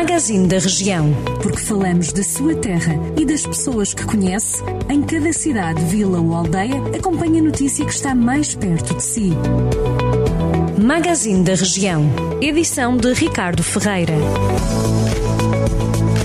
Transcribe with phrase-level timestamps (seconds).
[0.00, 1.12] Magazine da Região.
[1.42, 6.34] Porque falamos da sua terra e das pessoas que conhece, em cada cidade, vila ou
[6.34, 9.30] aldeia, acompanhe a notícia que está mais perto de si.
[10.82, 12.10] Magazine da Região.
[12.40, 14.14] Edição de Ricardo Ferreira.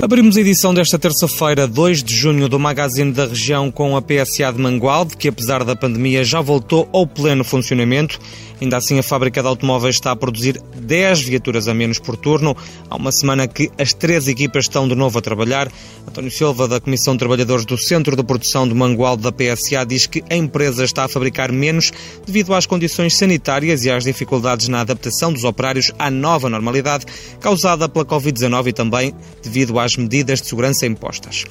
[0.00, 4.52] Abrimos a edição desta terça-feira, 2 de junho, do Magazine da Região com a PSA
[4.52, 8.20] de Mangualde, que apesar da pandemia já voltou ao pleno funcionamento.
[8.60, 12.56] Ainda assim, a fábrica de automóveis está a produzir 10 viaturas a menos por turno.
[12.88, 15.70] Há uma semana que as três equipas estão de novo a trabalhar.
[16.08, 20.06] António Silva, da Comissão de Trabalhadores do Centro de Produção de Mangualde da PSA, diz
[20.06, 21.92] que a empresa está a fabricar menos
[22.26, 27.04] devido às condições sanitárias e às dificuldades na adaptação dos operários à nova normalidade
[27.40, 31.44] causada pela Covid-19 e também devido às medidas de segurança impostas.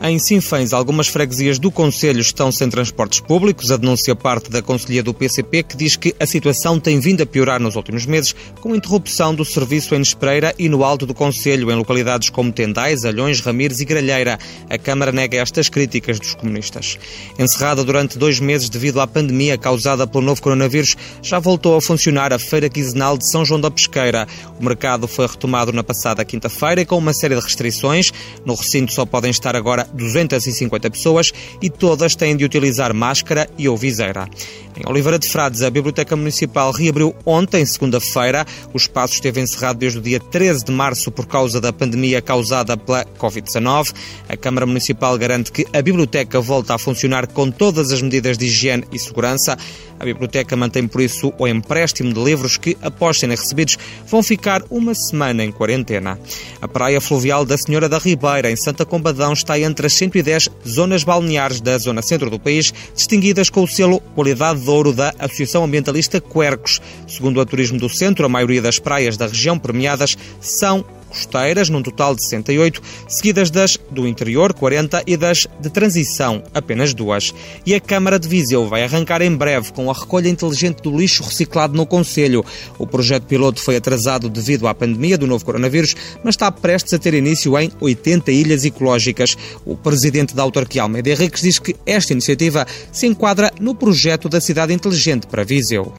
[0.00, 3.72] Em Sinfãs, algumas freguesias do Conselho estão sem transportes públicos.
[3.72, 7.22] A denúncia parte da Conselhia do PCP, que diz que a situação situação tem vindo
[7.22, 11.14] a piorar nos últimos meses, com interrupção do serviço em Espreira e no Alto do
[11.14, 14.38] Conselho, em localidades como Tendais, Alhões, Ramires e Gralheira.
[14.68, 16.98] A Câmara nega estas críticas dos comunistas.
[17.38, 22.32] Encerrada durante dois meses devido à pandemia causada pelo novo coronavírus, já voltou a funcionar
[22.32, 24.28] a Feira Quinzenal de São João da Pesqueira.
[24.60, 28.12] O mercado foi retomado na passada quinta-feira com uma série de restrições.
[28.44, 33.68] No recinto só podem estar agora 250 pessoas e todas têm de utilizar máscara e
[33.68, 34.28] ou viseira.
[34.74, 36.41] Em Oliveira de Frades, a Biblioteca Municipal
[36.74, 38.46] reabriu ontem, segunda-feira.
[38.72, 42.76] O espaço esteve encerrado desde o dia 13 de março por causa da pandemia causada
[42.76, 43.94] pela Covid-19.
[44.28, 48.46] A Câmara Municipal garante que a biblioteca volta a funcionar com todas as medidas de
[48.46, 49.56] higiene e segurança.
[50.02, 54.60] A biblioteca mantém, por isso, o empréstimo de livros que, após serem recebidos, vão ficar
[54.68, 56.18] uma semana em quarentena.
[56.60, 61.04] A Praia Fluvial da Senhora da Ribeira, em Santa Combadão, está entre as 110 zonas
[61.04, 65.62] balneares da zona centro do país, distinguidas com o selo Qualidade de Ouro da Associação
[65.62, 66.80] Ambientalista Quercos.
[67.06, 71.82] Segundo o Turismo do Centro, a maioria das praias da região premiadas são costeiras, num
[71.82, 77.34] total de 68, seguidas das do interior, 40, e das de transição, apenas duas.
[77.66, 81.22] E a Câmara de Viseu vai arrancar em breve com a recolha inteligente do lixo
[81.22, 82.44] reciclado no Conselho.
[82.78, 85.94] O projeto piloto foi atrasado devido à pandemia do novo coronavírus,
[86.24, 89.36] mas está prestes a ter início em 80 ilhas ecológicas.
[89.66, 94.40] O presidente da autarquia Almeida Henriques diz que esta iniciativa se enquadra no projeto da
[94.40, 95.92] cidade inteligente para Viseu.